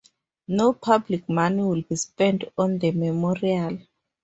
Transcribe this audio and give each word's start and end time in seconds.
No 0.47 0.73
public 0.73 1.29
money 1.29 1.61
will 1.61 1.83
be 1.83 1.95
spent 1.95 2.45
on 2.57 2.79
the 2.79 2.89
memorial. 2.89 3.77